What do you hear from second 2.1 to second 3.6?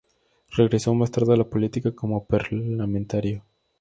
parlamentario.